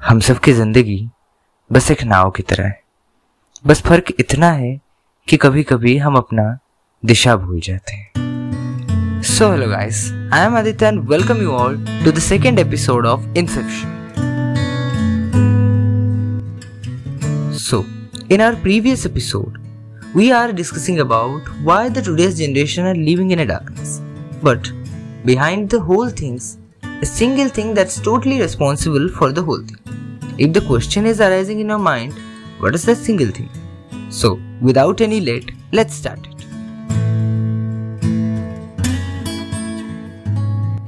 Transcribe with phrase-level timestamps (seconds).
[0.00, 1.08] हम सब की ज़िंदगी
[1.72, 2.82] बस एक नाव की तरह है।
[3.66, 4.80] बस फ़र्क इतना है
[5.28, 6.58] कि कभी कभी हम अपना
[7.04, 12.12] दिशा भूल जाते हैं। So hello guys I am Aditya and welcome you all to
[12.12, 13.96] the second episode of Inception
[17.58, 17.84] so
[18.30, 19.58] in our previous episode
[20.16, 23.98] we are discussing about why the today's generation are living in a darkness
[24.44, 24.72] but
[25.26, 26.56] behind the whole things
[27.04, 29.87] single thing that's totally responsible for the whole thing
[30.38, 32.14] If the question is arising in your mind,
[32.60, 33.48] what is that single thing?
[34.08, 36.44] So, without any late, let's start it.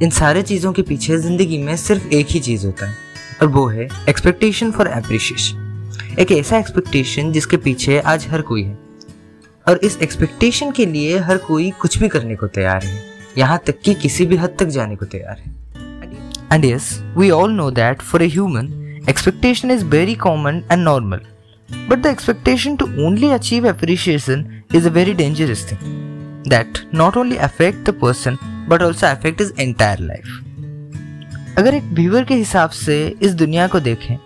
[0.02, 2.96] इन सारे चीज़ों के पीछे ज़िंदगी में सिर्फ़ एक ही चीज़ होता है
[3.42, 8.78] और वो है एक्सपेक्टेशन फॉर एप्रिशिएशन एक ऐसा एक्सपेक्टेशन जिसके पीछे आज हर कोई है
[9.66, 12.98] और इस एक्सपेक्टेशन के लिए हर कोई कुछ भी करने को तैयार है
[13.38, 15.58] यहाँ तक कि किसी भी हद तक जाने को तैयार है
[16.52, 21.20] and yes we all know that for a human Expectation is very common and normal.
[21.88, 27.38] But the expectation to only achieve appreciation is a very dangerous thing that not only
[27.38, 28.38] affect the person
[28.68, 30.28] but also affect his entire life.
[31.58, 34.16] अगर एक viewer के हिसाब से इस दुनिया को देखें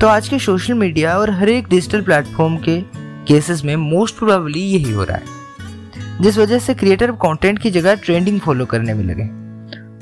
[0.00, 2.80] तो आज के सोशल मीडिया और हर एक डिजिटल प्लेटफॉर्म के
[3.28, 7.94] केसेस में मोस्ट प्रोबेबली यही हो रहा है जिस वजह से क्रिएटर कंटेंट की जगह
[8.04, 9.26] ट्रेंडिंग फॉलो करने में लगे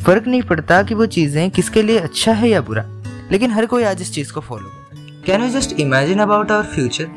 [0.04, 2.84] फ़र्क नहीं पड़ता कि वो चीज़ें किसके लिए अच्छा है या बुरा
[3.31, 6.63] लेकिन हर कोई आज इस चीज को फॉलो करता can you just imagine about our
[6.75, 7.09] future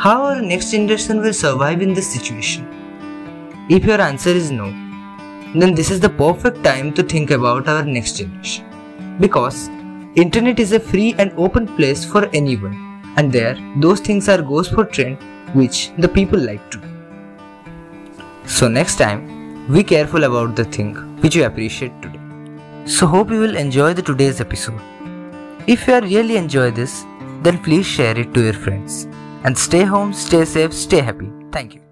[0.00, 4.72] how our next generation will survive in this situation if your answer is no
[5.54, 9.68] then this is the perfect time to think about our next generation because
[10.14, 12.76] internet is a free and open place for anyone
[13.16, 15.16] and there those things are goes for trend
[15.52, 16.80] which the people like to
[18.44, 19.26] so next time
[19.72, 22.20] be careful about the thing which you appreciate today
[22.86, 24.80] so hope you will enjoy the today's episode
[25.67, 27.05] if you really enjoy this,
[27.41, 29.07] then please share it to your friends.
[29.43, 31.31] And stay home, stay safe, stay happy.
[31.51, 31.84] Thank you.